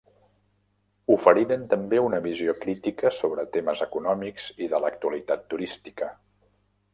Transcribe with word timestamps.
Oferiren 1.15 1.65
també 1.73 1.99
una 2.05 2.21
visió 2.23 2.55
crítica 2.63 3.11
sobre 3.19 3.45
temes 3.59 3.85
econòmics 3.87 4.49
i 4.67 4.71
de 4.73 4.81
l'actualitat 4.87 5.47
turística. 5.55 6.11